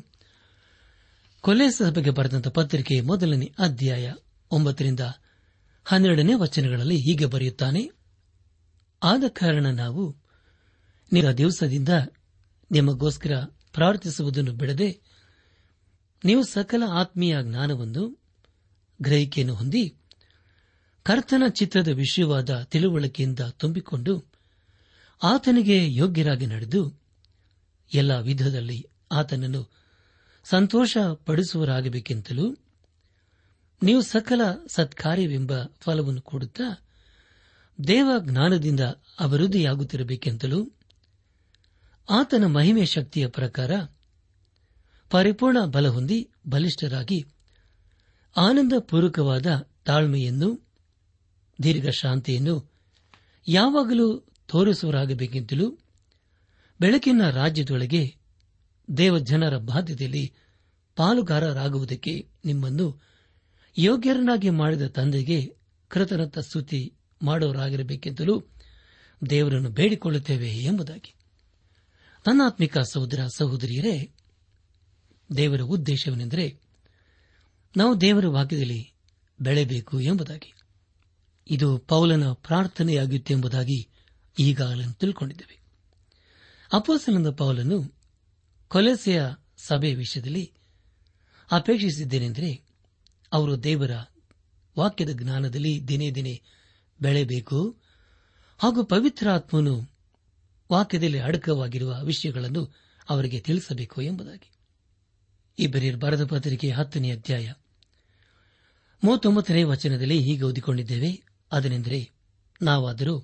[1.44, 4.06] ಕೊಲೆ ಸಭೆಗೆ ಬರೆದಂತಹ ಪತ್ರಿಕೆ ಮೊದಲನೇ ಅಧ್ಯಾಯ
[4.50, 5.00] ಒಂಬತ್ತರಿಂದ
[5.86, 7.82] ಹನ್ನೆರಡನೇ ವಚನಗಳಲ್ಲಿ ಹೀಗೆ ಬರೆಯುತ್ತಾನೆ
[9.02, 10.04] ಆದ ಕಾರಣ ನಾವು
[11.12, 11.92] ನಿರ ದಿವಸದಿಂದ
[12.70, 13.34] ನಿಮಗೋಸ್ಕರ
[13.72, 14.88] ಪ್ರಾರ್ಥಿಸುವುದನ್ನು ಬಿಡದೆ
[16.24, 18.04] ನೀವು ಸಕಲ ಆತ್ಮೀಯ ಜ್ಞಾನವನ್ನು
[19.00, 19.84] ಗ್ರಹಿಕೆಯನ್ನು ಹೊಂದಿ
[21.06, 24.14] ಕರ್ತನ ಚಿತ್ರದ ವಿಷಯವಾದ ತಿಳುವಳಿಕೆಯಿಂದ ತುಂಬಿಕೊಂಡು
[25.22, 26.80] ಆತನಿಗೆ ಯೋಗ್ಯರಾಗಿ ನಡೆದು
[27.92, 28.88] ಎಲ್ಲ ವಿಧದಲ್ಲಿ
[29.12, 29.70] ಆತನನ್ನು
[30.46, 32.56] ಸಂತೋಷಪಡಿಸುವರಾಗಬೇಕೆಂತಲೂ
[33.82, 34.40] ನೀವು ಸಕಲ
[34.68, 35.52] ಸತ್ಕಾರ್ಯವೆಂಬ
[35.80, 36.82] ಫಲವನ್ನು ಕೊಡುತ್ತಾ
[37.78, 38.80] ದೇವ ಜ್ಞಾನದಿಂದ
[39.20, 40.72] ಅಭಿವೃದ್ಧಿಯಾಗುತ್ತಿರಬೇಕೆಂತಲೂ
[42.08, 43.70] ಆತನ ಮಹಿಮೆ ಶಕ್ತಿಯ ಪ್ರಕಾರ
[45.10, 46.30] ಪರಿಪೂರ್ಣ ಬಲ ಹೊಂದಿ
[46.46, 47.26] ಬಲಿಷ್ಠರಾಗಿ
[48.36, 49.68] ಆನಂದಪೂರ್ವಕವಾದ
[49.84, 50.66] ತಾಳ್ಮೆಯನ್ನು
[51.58, 52.70] ದೀರ್ಘಶಾಂತಿಯನ್ನು
[53.46, 54.34] ಯಾವಾಗಲೂ
[54.48, 55.78] ತೋರಿಸುವರಾಗಬೇಕೆಂತಲೂ
[56.80, 58.16] ಬೆಳಕಿನ ರಾಜ್ಯದೊಳಗೆ
[58.96, 60.32] ದೇವಜನರ ಬಾಧ್ಯತೆಯಲ್ಲಿ
[60.96, 62.30] ಪಾಲುಗಾರರಾಗುವುದಕ್ಕೆ
[62.44, 63.00] ನಿಮ್ಮನ್ನು
[63.78, 65.56] ಯೋಗ್ಯರನ್ನಾಗಿ ಮಾಡಿದ ತಂದೆಗೆ
[65.88, 66.94] ಕೃತಜ್ಞತ ಸ್ತುತಿ
[67.22, 68.42] ಮಾಡುವರಾಗಿರಬೇಕೆಂದಲೂ
[69.30, 71.14] ದೇವರನ್ನು ಬೇಡಿಕೊಳ್ಳುತ್ತೇವೆ ಎಂಬುದಾಗಿ
[72.26, 74.08] ನನ್ನಾತ್ಮಿಕ ಸಹೋದರ ಸಹೋದರಿಯರೇ
[75.36, 76.60] ದೇವರ ಉದ್ದೇಶವೆಂದರೆ
[77.76, 78.92] ನಾವು ದೇವರ ವಾಕ್ಯದಲ್ಲಿ
[79.40, 80.54] ಬೆಳೆಯಬೇಕು ಎಂಬುದಾಗಿ
[81.50, 83.88] ಇದು ಪೌಲನ ಪ್ರಾರ್ಥನೆಯಾಗಿತ್ತು ಎಂಬುದಾಗಿ
[84.38, 85.65] ಈಗಾಗಲೇ ತಿಳ್ಕೊಂಡಿದ್ದೇವೆ
[86.72, 87.78] ಅಪೋಸನಂದ ಪೌಲನ್ನು
[88.70, 89.22] ಕೊಲೆಸೆಯ
[89.58, 90.52] ಸಭೆ ವಿಷಯದಲ್ಲಿ
[91.50, 92.50] ಅಪೇಕ್ಷಿಸಿದ್ದೇನೆಂದರೆ
[93.32, 93.90] ಅವರು ದೇವರ
[94.78, 96.40] ವಾಕ್ಯದ ಜ್ಞಾನದಲ್ಲಿ ದಿನೇ ದಿನೇ
[97.00, 97.58] ಬೆಳೆಯಬೇಕು
[98.58, 99.74] ಹಾಗೂ ಪವಿತ್ರಾತ್ಮನು
[100.70, 102.62] ವಾಕ್ಯದಲ್ಲಿ ಅಡಕವಾಗಿರುವ ವಿಷಯಗಳನ್ನು
[103.08, 104.48] ಅವರಿಗೆ ತಿಳಿಸಬೇಕು ಎಂಬುದಾಗಿ
[105.58, 107.52] ಇಬ್ಬರೀರ್ ಬರದ ಪತ್ರಿಕೆ ಹತ್ತನೇ ಅಧ್ಯಾಯ
[109.02, 111.22] ಮೂವತ್ತೊಂಬತ್ತನೇ ವಚನದಲ್ಲಿ ಹೀಗೆ ಓದಿಕೊಂಡಿದ್ದೇವೆ
[111.52, 112.10] ಅದನೆಂದರೆ
[112.62, 113.18] ನಾವಾದರೂ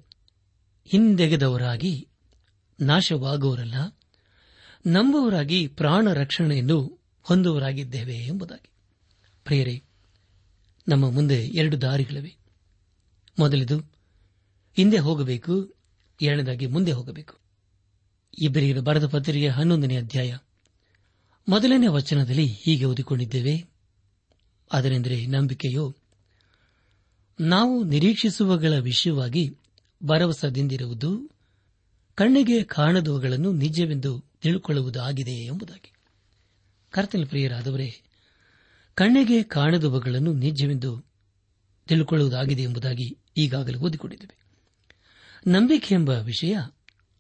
[0.91, 2.09] ಹಿಂದೆಗೆದವರಾಗಿ
[2.81, 3.75] ನಾಶವಾಗುವರಲ್ಲ
[4.87, 7.01] ನಂಬುವರಾಗಿ ಪ್ರಾಣ ರಕ್ಷಣೆಯನ್ನು
[7.23, 8.71] ಹೊಂದುವರಾಗಿದ್ದೇವೆ ಎಂಬುದಾಗಿ
[9.45, 9.83] ಪ್ರಿಯರೇ
[10.89, 12.37] ನಮ್ಮ ಮುಂದೆ ಎರಡು ದಾರಿಗಳಿವೆ
[13.39, 13.79] ಮೊದಲಿದು
[14.77, 15.75] ಹಿಂದೆ ಹೋಗಬೇಕು
[16.23, 17.35] ಎರಡನೇದಾಗಿ ಮುಂದೆ ಹೋಗಬೇಕು
[18.39, 20.37] ಇಬ್ಬರಿಗೂ ಬರೆದ ಪತ್ರಿಕೆಯ ಹನ್ನೊಂದನೇ ಅಧ್ಯಾಯ
[21.49, 23.69] ಮೊದಲನೇ ವಚನದಲ್ಲಿ ಹೀಗೆ ಓದಿಕೊಂಡಿದ್ದೇವೆ
[24.73, 25.97] ಅದರೆಂದರೆ ನಂಬಿಕೆಯು
[27.41, 29.59] ನಾವು ನಿರೀಕ್ಷಿಸುವಗಳ ವಿಷಯವಾಗಿ
[30.05, 31.32] ಭರವಸದಿಂದಿರುವುದು
[32.19, 34.13] ಕಣ್ಣಿಗೆ ಕಾಣದವುಗಳನ್ನು ನಿಜವೆಂದು
[34.43, 35.91] ತಿಳುಕೊಳ್ಳುವುದಾಗಿದೆ ಎಂಬುದಾಗಿ
[36.93, 37.89] ಕರ್ತನ ಪ್ರಿಯರಾದವರೇ
[38.97, 40.93] ಕಣ್ಣಿಗೆ ಕಾಣದವುಗಳನ್ನು ನಿಜವೆಂದು
[41.87, 43.07] ತಿಳುಕೊಳ್ಳುವುದಾಗಿದೆ ಎಂಬುದಾಗಿ
[43.37, 44.37] ಈಗಾಗಲೇ ಓದಿಕೊಂಡಿದ್ದೇವೆ
[45.47, 46.55] ನಂಬಿಕೆ ಎಂಬ ವಿಷಯ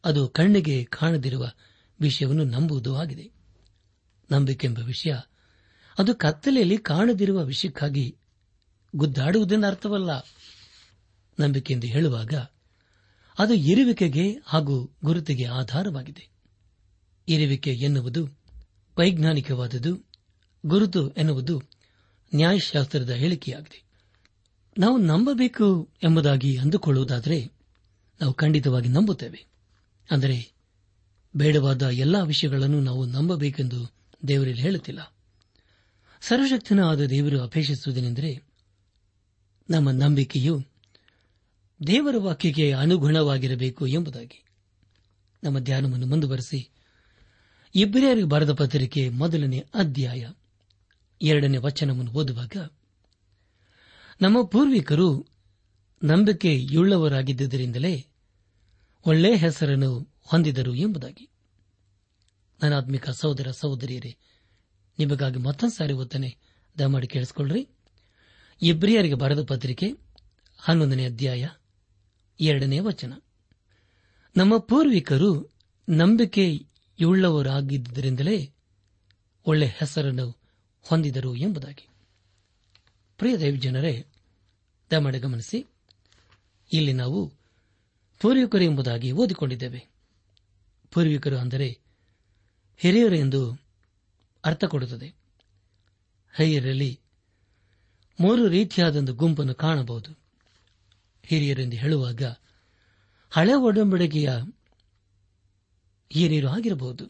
[0.04, 1.44] ಅದು ಕಣ್ಣಿಗೆ ಕಾಣದಿರುವ
[2.00, 3.26] ವಿಷಯವನ್ನು ನಂಬುವುದು ಆಗಿದೆ
[4.30, 5.12] ನಂಬಿಕೆ ಎಂಬ ವಿಷಯ
[5.98, 8.16] ಅದು ಕತ್ತಲೆಯಲ್ಲಿ ಕಾಣದಿರುವ ವಿಷಯಕ್ಕಾಗಿ
[8.94, 10.12] ಗುದ್ದಾಡುವುದನ್ನು ಅರ್ಥವಲ್ಲ
[11.38, 12.35] ನಂಬಿಕೆ ಎಂದು ಹೇಳುವಾಗ
[13.38, 14.90] ಅದು ಇರುವಿಕೆಗೆ ಹಾಗೂ
[15.04, 16.24] ಗುರುತಿಗೆ ಆಧಾರವಾಗಿದೆ
[17.28, 18.22] ಇರುವಿಕೆ ಎನ್ನುವುದು
[18.98, 19.92] ವೈಜ್ಞಾನಿಕವಾದದ್ದು
[20.66, 21.62] ಗುರುತು ಎನ್ನುವುದು
[22.35, 23.78] ನ್ಯಾಯಶಾಸ್ತ್ರದ ಹೇಳಿಕೆಯಾಗಿದೆ
[24.76, 25.88] ನಾವು ನಂಬಬೇಕು
[26.02, 27.38] ಎಂಬುದಾಗಿ ಅಂದುಕೊಳ್ಳುವುದಾದರೆ
[28.20, 29.40] ನಾವು ಖಂಡಿತವಾಗಿ ನಂಬುತ್ತೇವೆ
[30.11, 30.37] ಅಂದರೆ
[31.37, 33.80] ಬೇಡವಾದ ಎಲ್ಲಾ ವಿಷಯಗಳನ್ನು ನಾವು ನಂಬಬೇಕೆಂದು
[34.28, 35.14] ದೇವರಲ್ಲಿ ಹೇಳುತ್ತಿಲ್ಲ
[36.22, 38.30] ಸರ್ವಶಕ್ತನ ಆದ ದೇವರು ಅಪೇಕ್ಷಿಸುವುದೇನೆಂದರೆ
[39.70, 40.54] ನಮ್ಮ ನಂಬಿಕೆಯು
[41.87, 44.44] ದೇವರ ವಾಕ್ಯಕ್ಕೆ ಅನುಗುಣವಾಗಿರಬೇಕು ಎಂಬುದಾಗಿ
[45.44, 46.70] ನಮ್ಮ ಧ್ಯಾನವನ್ನು ಮುಂದುವರೆಸಿ
[47.74, 50.28] ಇಬ್ಬರಿಯರಿಗೆ ಬರೆದ ಪತ್ರಿಕೆ ಮೊದಲನೇ ಅಧ್ಯಾಯ
[51.22, 52.56] ಎರಡನೇ ವಚನವನ್ನು ಓದುವಾಗ
[54.20, 55.26] ನಮ್ಮ ಪೂರ್ವಿಕರು
[56.04, 58.04] ನಂಬಿಕೆಯುಳ್ಳವರಾಗಿದ್ದರಿಂದಲೇ
[59.06, 60.12] ಒಳ್ಳೆಯ ಹೆಸರನ್ನು
[60.22, 61.28] ಹೊಂದಿದರು ಎಂಬುದಾಗಿ
[62.62, 64.16] ನನಾತ್ಮಿಕ ಸಹೋದರ ಸಹೋದರಿಯರೇ
[64.98, 66.38] ನಿಮಗಾಗಿ ಮತ್ತೊಂದು ಸಾರಿ ಓದ್ತಾನೆ
[66.78, 67.68] ದಯಮಾಡಿ ಕೇಳಿಸಿಕೊಳ್ಳ್ರಿ
[68.62, 69.94] ಇಬ್ರಿಯರಿಗೆ ಬರೆದ ಪತ್ರಿಕೆ
[70.58, 71.48] ಹನ್ನೊಂದನೇ ಅಧ್ಯಾಯ
[72.40, 73.12] ಎರಡನೇ ವಚನ
[74.37, 75.52] ನಮ್ಮ ಪೂರ್ವಿಕರು
[75.88, 78.54] ನಂಬಿಕೆಯುಳ್ಳವರಾಗಿದ್ದರಿಂದಲೇ
[79.46, 80.38] ಒಳ್ಳೆ ಹೆಸರನ್ನು
[80.82, 81.88] ಹೊಂದಿದರು ಎಂಬುದಾಗಿ
[83.18, 84.06] ಪ್ರಿಯ ಜನರೇ
[84.90, 85.66] ದಮಡೆ ಗಮನಿಸಿ
[86.72, 87.32] ಇಲ್ಲಿ ನಾವು
[88.18, 89.88] ಪೂರ್ವಿಕರು ಎಂಬುದಾಗಿ ಓದಿಕೊಂಡಿದ್ದೇವೆ
[90.90, 91.78] ಪೂರ್ವಿಕರು ಅಂದರೆ
[92.76, 93.61] ಹಿರಿಯರು ಎಂದು
[94.44, 95.14] ಅರ್ಥ ಕೊಡುತ್ತದೆ
[96.37, 97.00] ಹಿರಿಯರಲ್ಲಿ
[98.20, 98.98] ಮೂರು
[98.98, 100.21] ಒಂದು ಗುಂಪನ್ನು ಕಾಣಬಹುದು
[101.24, 102.22] ಹಿರಿಯರೆಂದು ಹೇಳುವಾಗ
[103.32, 104.30] ಹಳೆ ಒಡಂಬಡಿಕೆಯ
[106.11, 107.04] ಹಿರಿಯರು ಆಗಿರಬಹುದು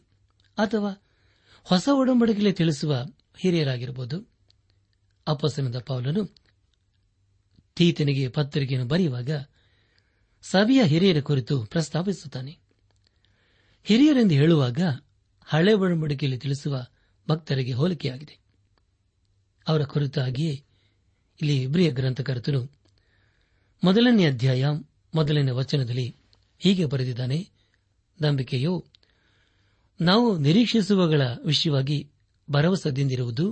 [0.59, 0.92] ಅಥವಾ
[1.66, 2.92] ಹೊಸ ಒಡಂಬಡಿಕೆಯಲ್ಲಿ ತಿಳಿಸುವ
[3.37, 4.16] ಹಿರಿಯರಾಗಿರಬಹುದು
[5.27, 6.22] ಅಪ್ಪಸನದ ಪೌಲನು
[7.77, 9.31] ತೀತನಿಗೆ ಪತ್ರಿಕೆಯನ್ನು ಬರೆಯುವಾಗ
[10.44, 12.53] ಸಭೆಯ ಹಿರಿಯರ ಕುರಿತು ಪ್ರಸ್ತಾಪಿಸುತ್ತಾನೆ
[13.87, 14.81] ಹಿರಿಯರೆಂದು ಹೇಳುವಾಗ
[15.48, 16.75] ಹಳೆ ಒಡಂಬಡಿಕೆಯಲ್ಲಿ ತಿಳಿಸುವ
[17.29, 18.37] ಭಕ್ತರಿಗೆ ಹೋಲಿಕೆಯಾಗಿದೆ
[19.66, 20.55] ಅವರ ಕುರಿತಾಗಿಯೇ
[21.40, 22.61] ಇಲ್ಲಿ ಇಬ್ರಿಯ ಗ್ರಂಥಕರ್ತನು
[23.83, 24.64] ಮೊದಲನೇ ಅಧ್ಯಾಯ
[25.14, 26.14] ಮೊದಲನೇ ವಚನದಲ್ಲಿ
[26.61, 27.38] ಹೀಗೆ ಬರೆದಿದ್ದಾನೆ
[28.20, 28.85] ನಂಬಿಕೆಯು
[30.01, 32.11] ನಾವು ನಿರೀಕ್ಷಿಸುವಗಳ ವಿಷಯವಾಗಿ
[32.51, 33.46] ಭರವಸೆದಿಂದಿರುವುದು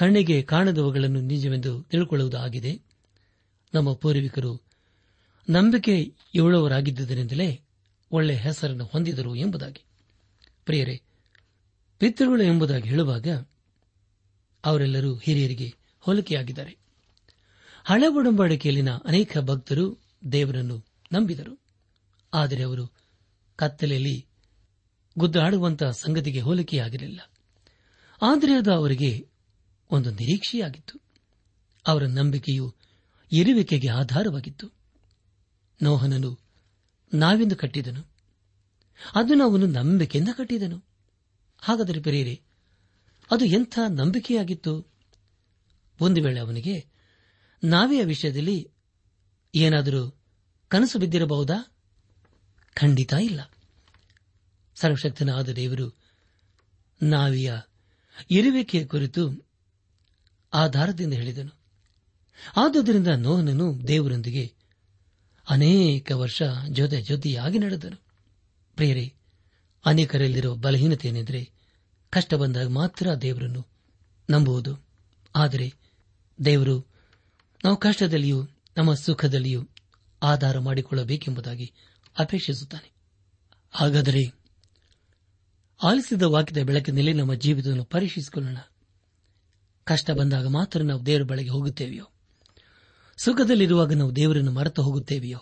[0.00, 2.72] ಕಣ್ಣಿಗೆ ಕಾಣದವುಗಳನ್ನು ನಿಜವೆಂದು ತಿಳಿಕೊಳ್ಳುವುದು ಆಗಿದೆ
[3.74, 4.52] ನಮ್ಮ ಪೂರ್ವಿಕರು
[5.48, 5.94] ನಂಬಿಕೆ
[6.34, 7.48] ಇವಳವರಾಗಿದ್ದುದರಿಂದಲೇ
[8.10, 9.82] ಒಳ್ಳೆಯ ಹೆಸರನ್ನು ಹೊಂದಿದರು ಎಂಬುದಾಗಿ
[10.64, 10.96] ಪ್ರಿಯರೇ
[11.98, 13.28] ಪಿತೃಗಳು ಎಂಬುದಾಗಿ ಹೇಳುವಾಗ
[14.64, 15.68] ಅವರೆಲ್ಲರೂ ಹಿರಿಯರಿಗೆ
[16.00, 16.72] ಹೋಲಿಕೆಯಾಗಿದ್ದಾರೆ
[17.86, 19.84] ಹಳೆ ಒಡಂಬಡಿಕೆಯಲ್ಲಿನ ಅನೇಕ ಭಕ್ತರು
[20.32, 20.76] ದೇವರನ್ನು
[21.12, 21.54] ನಂಬಿದರು
[22.32, 22.84] ಆದರೆ ಅವರು
[23.58, 24.16] ಕತ್ತಲೆಯಲ್ಲಿ
[25.16, 27.20] ಗುದ್ದಾಡುವಂತಹ ಸಂಗತಿಗೆ ಹೋಲಿಕೆಯಾಗಿರಲಿಲ್ಲ
[28.22, 29.10] ಆದರೆ ಅದು ಅವರಿಗೆ
[29.90, 30.94] ಒಂದು ನಿರೀಕ್ಷೆಯಾಗಿತ್ತು
[31.86, 32.66] ಅವರ ನಂಬಿಕೆಯು
[33.32, 34.66] ಇರುವಿಕೆಗೆ ಆಧಾರವಾಗಿತ್ತು
[35.80, 36.30] ನೋಹನನು
[37.12, 38.02] ನಾವೆಂದು ಕಟ್ಟಿದನು
[39.00, 40.78] ಅದನ್ನು ಅವನು ನಂಬಿಕೆಯಿಂದ ಕಟ್ಟಿದನು
[41.62, 42.36] ಹಾಗಾದರೆ ಪೆರೆಯರೆ
[43.30, 44.72] ಅದು ಎಂಥ ನಂಬಿಕೆಯಾಗಿತ್ತು
[46.00, 46.74] ಒಂದು ವೇಳೆ ಅವನಿಗೆ
[47.62, 48.58] ನಾವಿಯ ವಿಷಯದಲ್ಲಿ
[49.54, 50.02] ಏನಾದರೂ
[50.70, 51.58] ಕನಸು ಬಿದ್ದಿರಬಹುದಾ
[52.76, 53.40] ಖಂಡಿತ ಇಲ್ಲ
[54.76, 55.86] ಸರ್ವಶಕ್ತನಾದ ದೇವರು
[57.00, 57.50] ನಾವಿಯ
[58.30, 59.22] ಇರುವಿಕೆಯ ಕುರಿತು
[60.52, 61.52] ಆಧಾರದಿಂದ ಹೇಳಿದನು
[62.56, 64.44] ಆದುದರಿಂದ ನೋಹನನು ದೇವರೊಂದಿಗೆ
[65.46, 66.42] ಅನೇಕ ವರ್ಷ
[66.70, 67.98] ಜೊತೆ ಜೊತೆಯಾಗಿ ನಡೆದನು
[68.76, 69.06] ಪ್ರಿಯರೇ
[69.84, 71.40] ಅನೇಕರಲ್ಲಿರುವ ಬಲಹೀನತೆ ಏನೆಂದರೆ
[72.12, 73.62] ಕಷ್ಟ ಬಂದಾಗ ಮಾತ್ರ ದೇವರನ್ನು
[74.28, 74.72] ನಂಬುವುದು
[75.34, 75.68] ಆದರೆ
[76.38, 76.76] ದೇವರು
[77.64, 78.38] ನಾವು ಕಷ್ಟದಲ್ಲಿಯೂ
[78.76, 79.62] ನಮ್ಮ ಸುಖದಲ್ಲಿಯೂ
[80.22, 81.66] ಆಧಾರ ಮಾಡಿಕೊಳ್ಳಬೇಕೆಂಬುದಾಗಿ
[82.18, 82.88] ಅಪೇಕ್ಷಿಸುತ್ತಾನೆ
[83.70, 84.22] ಹಾಗಾದರೆ
[85.80, 88.56] ಆಲಿಸಿದ ವಾಕ್ಯದ ಬೆಳಕಿನಲ್ಲಿ ನಮ್ಮ ಜೀವಿತವನ್ನು ಪರೀಕ್ಷಿಸಿಕೊಳ್ಳೋಣ
[89.84, 92.06] ಕಷ್ಟ ಬಂದಾಗ ಮಾತ್ರ ನಾವು ದೇವರ ಬಳಿಗೆ ಹೋಗುತ್ತೇವೆಯೋ
[93.18, 95.38] ಸುಖದಲ್ಲಿರುವಾಗ ನಾವು ದೇವರನ್ನು ಮರೆತು ಹೋಗುತ್ತೇವೆಯೋ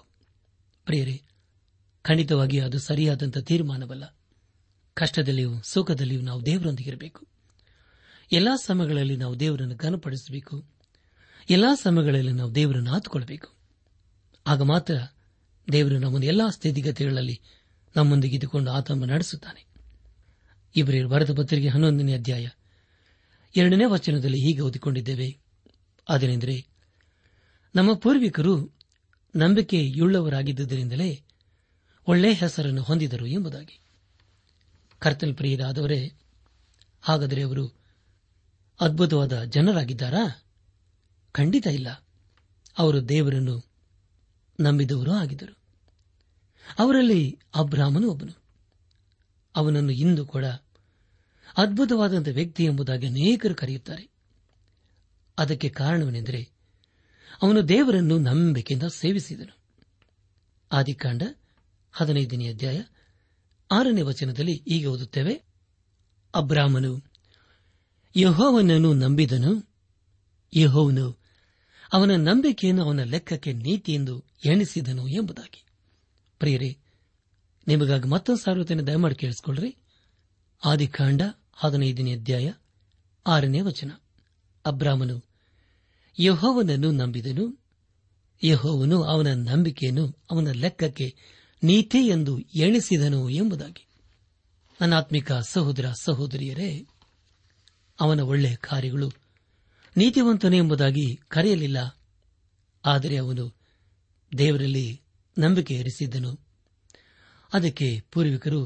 [0.87, 1.16] ಪ್ರಿಯರೇ
[2.05, 4.05] ಖಂಡಿತವಾಗಿ ಅದು ಸರಿಯಾದಂಥ ತೀರ್ಮಾನವಲ್ಲ
[4.94, 7.27] ಕಷ್ಟದಲ್ಲಿಯೂ ಸುಖದಲ್ಲಿಯೂ ನಾವು ದೇವರೊಂದಿಗಿರಬೇಕು
[8.33, 10.57] ಎಲ್ಲಾ ಸಮಯಗಳಲ್ಲಿ ನಾವು ದೇವರನ್ನು ಘನಪಡಿಸಬೇಕು
[11.49, 13.49] ಎಲ್ಲಾ ಸಮಯಗಳಲ್ಲಿ ನಾವು ದೇವರನ್ನು ಆತುಕೊಳ್ಳಬೇಕು
[14.46, 14.94] ಆಗ ಮಾತ್ರ
[15.73, 17.40] ದೇವರು ನಮ್ಮನ್ನು ಎಲ್ಲಾ ಸ್ಥಿತಿಗತಿಗಳಲ್ಲಿ
[17.96, 19.66] ನಮ್ಮೊಂದಿಗೆ ಇದ್ದುಕೊಂಡು ಆತಂಕ ನಡೆಸುತ್ತಾನೆ
[20.77, 22.49] ಇಬ್ಬರೇ ಭಾರತ ಪತ್ರಿಕೆ ಹನ್ನೊಂದನೇ ಅಧ್ಯಾಯ
[23.57, 25.38] ಎರಡನೇ ವಚನದಲ್ಲಿ ಹೀಗೆ ಓದಿಕೊಂಡಿದ್ದೇವೆ
[26.09, 26.66] ಅದನೆಂದರೆ
[27.75, 28.77] ನಮ್ಮ ಪೂರ್ವಿಕರು
[29.37, 31.25] ನಂಬಿಕೆಯುಳ್ಳವರಾಗಿದ್ದುದರಿಂದಲೇ
[32.09, 33.81] ಒಳ್ಳೆಯ ಹೆಸರನ್ನು ಹೊಂದಿದರು ಎಂಬುದಾಗಿ
[34.99, 36.12] ಕರ್ತಲ್ ಪ್ರಿಯರಾದವರೇ
[37.03, 37.81] ಹಾಗಾದರೆ ಅವರು
[38.81, 40.50] ಅದ್ಭುತವಾದ ಜನರಾಗಿದ್ದಾರಾ
[41.35, 41.88] ಖಂಡಿತ ಇಲ್ಲ
[42.79, 43.57] ಅವರು ದೇವರನ್ನು
[44.59, 45.55] ನಂಬಿದವರೂ ಆಗಿದ್ದರು
[46.79, 47.23] ಅವರಲ್ಲಿ
[47.55, 48.35] ಅಬ್ರಾಹ್ಮನು ಒಬ್ಬನು
[49.55, 50.46] ಅವನನ್ನು ಇಂದು ಕೂಡ
[51.57, 54.05] ಅದ್ಭುತವಾದಂಥ ವ್ಯಕ್ತಿ ಎಂಬುದಾಗಿ ಅನೇಕರು ಕರೆಯುತ್ತಾರೆ
[55.38, 56.42] ಅದಕ್ಕೆ ಕಾರಣವೆಂದರೆ
[57.42, 59.55] ಅವನು ದೇವರನ್ನು ನಂಬಿಕೆಯಿಂದ ಸೇವಿಸಿದನು
[60.70, 61.23] ಆದಿಕಾಂಡ
[61.94, 62.79] ಹದಿನೈದನೇ ಅಧ್ಯಾಯ
[63.70, 65.35] ಆರನೇ ವಚನದಲ್ಲಿ ಈಗ ಓದುತ್ತೇವೆ
[66.35, 66.92] ಅಬ್ರಾಹ್ಮನು
[68.14, 69.53] ಯಹೋವನನ್ನು ನಂಬಿದನು
[70.53, 71.07] ಯಹೋವನು
[71.92, 74.14] ಅವನ ನಂಬಿಕೆಯನ್ನು ಅವನ ಲೆಕ್ಕಕ್ಕೆ ನೀತಿ ಎಂದು
[74.44, 75.61] ಎಣಿಸಿದನು ಎಂಬುದಾಗಿ
[76.40, 76.70] ಪ್ರಿಯರೇ
[77.66, 79.70] ನಿಮಗಾಗಿ ಮತ್ತೊಂದು ಸಾರ್ವತನ ದಯಮಾಡಿ ಕೇಳಿಸಿಕೊಳ್ಳ್ರಿ
[80.62, 81.23] ಆದಿಕಾಂಡ
[81.55, 82.49] ಹದಿನೈದನೇ ಅಧ್ಯಾಯ
[83.27, 83.90] ಆರನೇ ವಚನ
[84.64, 85.16] ಅಬ್ರಾಹ್ಮನು
[86.18, 87.44] ಯಹೋವನನ್ನು ನಂಬಿದನು
[88.42, 91.07] ಯಹೋವನು ಅವನ ನಂಬಿಕೆಯನ್ನು ಅವನ ಲೆಕ್ಕಕ್ಕೆ
[91.62, 92.33] ನೀತಿ ಎಂದು
[92.55, 93.85] ಎಣಿಸಿದನು ಎಂಬುದಾಗಿ
[94.81, 96.70] ಅನಾತ್ಮಿಕ ಸಹೋದರ ಸಹೋದರಿಯರೇ
[97.99, 99.09] ಅವನ ಒಳ್ಳೆಯ ಕಾರ್ಯಗಳು
[99.96, 101.77] ನೀತಿವಂತನು ಎಂಬುದಾಗಿ ಕರೆಯಲಿಲ್ಲ
[102.85, 103.57] ಆದರೆ ಅವನು
[104.38, 105.01] ದೇವರಲ್ಲಿ
[105.38, 106.40] ನಂಬಿಕೆ ಇರಿಸಿದ್ದನು
[107.53, 108.66] ಅದಕ್ಕೆ ಪೂರ್ವಿಕರು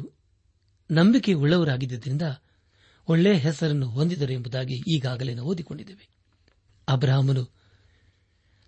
[0.90, 2.22] ನಂಬಿಕೆ ಉಳ್ಳವರಾಗಿದ್ದರಿಂದ
[3.09, 6.09] ಒಳ್ಳೆಯ ಹೆಸರನ್ನು ಹೊಂದಿದರು ಎಂಬುದಾಗಿ ಈಗಾಗಲೇ ನಾವು ಓದಿಕೊಂಡಿದ್ದೇವೆ
[6.88, 7.44] ಅಬ್ರಾಹ್ಮನು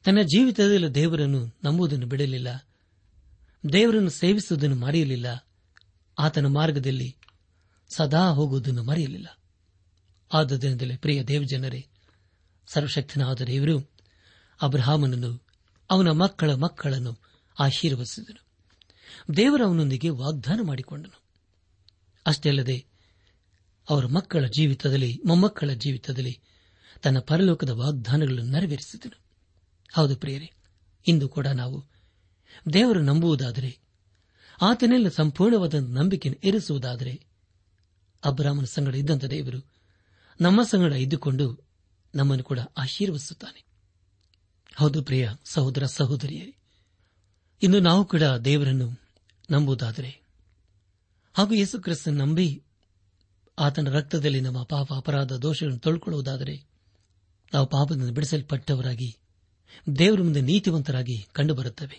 [0.05, 2.49] ತನ್ನ ಜೀವಿತದಲ್ಲಿ ದೇವರನ್ನು ನಂಬುವುದನ್ನು ಬಿಡಲಿಲ್ಲ
[3.73, 5.27] ದೇವರನ್ನು ಸೇವಿಸುವುದನ್ನು ಮರೆಯಲಿಲ್ಲ
[6.19, 7.17] ಆತನ ಮಾರ್ಗದಲ್ಲಿ
[7.97, 9.39] ಸದಾ ಹೋಗುವುದನ್ನು ಮರೆಯಲಿಲ್ಲ
[10.33, 11.87] ಆದ್ದರಿಂದಲೇ ಪ್ರಿಯ ದೇವಜನರೇ
[12.69, 13.77] ಸರ್ವಶಕ್ತನಾದ ದೇವರು
[14.61, 15.31] ಅಬ್ರಹಾಮನನ್ನು
[15.91, 17.12] ಅವನ ಮಕ್ಕಳ ಮಕ್ಕಳನ್ನು
[17.57, 18.43] ಆಶೀರ್ವದಿಸಿದನು
[19.37, 21.19] ದೇವರು ಅವನೊಂದಿಗೆ ವಾಗ್ದಾನ ಮಾಡಿಕೊಂಡನು
[22.27, 22.79] ಅಷ್ಟೇ ಅಲ್ಲದೆ
[23.89, 26.35] ಅವರ ಮಕ್ಕಳ ಜೀವಿತದಲ್ಲಿ ಮೊಮ್ಮಕ್ಕಳ ಜೀವಿತದಲ್ಲಿ
[27.01, 29.19] ತನ್ನ ಪರಲೋಕದ ವಾಗ್ದಾನಗಳನ್ನು ನೆರವೇರಿಸಿದನು
[29.95, 30.49] ಹೌದು ಪ್ರಿಯರೇ
[31.07, 31.79] ಇಂದು ಕೂಡ ನಾವು
[32.73, 33.71] ದೇವರು ನಂಬುವುದಾದರೆ
[34.61, 37.15] ಆತನೆಲ್ಲ ಸಂಪೂರ್ಣವಾದ ನಂಬಿಕೆಯನ್ನು ಇರಿಸುವುದಾದರೆ
[38.23, 39.61] ಅಬ್ರಾಹ್ಮನ ಸಂಗಡ ಇದ್ದಂಥ ದೇವರು
[40.41, 41.47] ನಮ್ಮ ಸಂಗಡ ಇದ್ದುಕೊಂಡು
[42.17, 43.61] ನಮ್ಮನ್ನು ಕೂಡ ಆಶೀರ್ವದಿಸುತ್ತಾನೆ
[44.77, 45.25] ಹೌದು ಪ್ರಿಯ
[45.45, 46.47] ಸಹೋದರ ಸಹೋದರಿಯೇ
[47.62, 48.89] ಇನ್ನು ನಾವು ಕೂಡ ದೇವರನ್ನು
[49.51, 50.11] ನಂಬುವುದಾದರೆ
[51.35, 52.49] ಹಾಗೂ ಯೇಸು ಕ್ರಿಸ್ತನ್ ನಂಬಿ
[53.59, 56.57] ಆತನ ರಕ್ತದಲ್ಲಿ ನಮ್ಮ ಪಾಪ ಅಪರಾಧ ದೋಷಗಳನ್ನು ತೊಳ್ಕೊಳ್ಳುವುದಾದರೆ
[57.53, 59.11] ನಾವು ಪಾಪದಿಂದ ಬಿಡಿಸಲ್ಪಟ್ಟವರಾಗಿ
[59.99, 61.99] ದೇವರ ಮುಂದೆ ನೀತಿವಂತರಾಗಿ ಕಂಡುಬರುತ್ತವೆ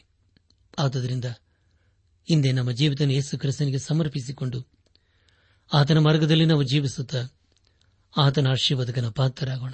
[0.77, 1.25] ಆದುದರಿಂದ
[2.27, 4.59] ಹಿಂದೆ ನಮ್ಮ ಜೀವಿತ ಯೇಸು ಕ್ರಿಸ್ತನಿಗೆ ಸಮರ್ಪಿಸಿಕೊಂಡು
[5.71, 7.21] ಆತನ ಮಾರ್ಗದಲ್ಲಿ ನಾವು ಜೀವಿಸುತ್ತಾ
[8.13, 9.73] ಆತನ ಆಶೀರ್ವಾದಕನ ಪಾತ್ರರಾಗೋಣ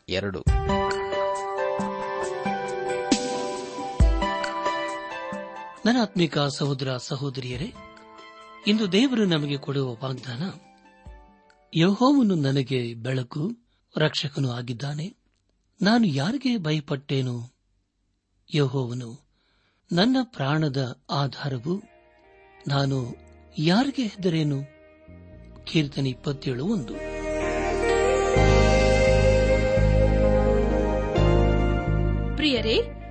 [0.11, 0.39] ಎರಡು
[5.85, 7.69] ನನ್ನ ಆತ್ಮಿಕ ಸಹೋದರ ಸಹೋದರಿಯರೇ
[8.67, 10.43] ಇಂದು ದೇವರು ನಮಗೆ ಕೊಡುವ ವಾಗ್ದಾನ
[11.73, 13.43] ಯಹೋವನು ನನಗೆ ಬೆಳಕು
[13.95, 15.07] ರಕ್ಷಕನು ಆಗಿದ್ದಾನೆ
[15.79, 17.35] ನಾನು ಯಾರಿಗೆ ಭಯಪಟ್ಟೇನು
[18.49, 19.09] ಯಹೋವನು
[19.91, 20.81] ನನ್ನ ಪ್ರಾಣದ
[21.13, 21.73] ಆಧಾರವು
[22.67, 22.97] ನಾನು
[23.61, 24.59] ಯಾರಿಗೆ ಹೆದರೇನು
[25.63, 26.93] ಕೀರ್ತನೆ ಇಪ್ಪತ್ತೇಳು ಒಂದು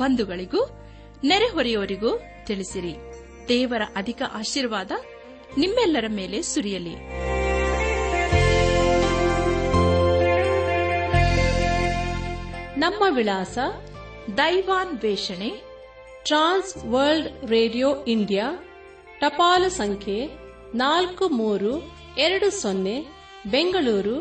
[0.00, 0.62] ಬಂಧುಗಳಿಗೂ
[1.24, 2.10] ನೆರೆಹೊರೆಯವರಿಗೂ
[2.46, 2.94] ತಿಳಿಸಿರಿ
[3.48, 4.92] ದೇವರ ಅಧಿಕ ಆಶೀರ್ವಾದ
[5.58, 6.96] ನಿಮ್ಮೆಲ್ಲರ ಮೇಲೆ ಸುರಿಯಲಿ
[12.76, 13.58] ನಮ್ಮ ವಿಳಾಸ
[14.38, 15.50] ದೈವಾನ್ ವೇಷಣೆ
[16.24, 18.46] ಟ್ರಾನ್ಸ್ ವರ್ಲ್ಡ್ ರೇಡಿಯೋ ಇಂಡಿಯಾ
[19.20, 20.16] ಟಪಾಲು ಸಂಖ್ಯೆ
[20.74, 21.70] ನಾಲ್ಕು ಮೂರು
[22.18, 22.96] ಎರಡು ಸೊನ್ನೆ
[23.46, 24.16] ಬೆಂಗಳೂರು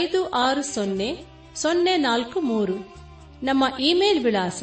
[0.00, 1.10] ಐದು ಆರು ಸೊನ್ನೆ
[1.54, 2.76] ಸೊನ್ನೆ ನಾಲ್ಕು ಮೂರು
[3.42, 4.62] ನಮ್ಮ ಇಮೇಲ್ ವಿಳಾಸ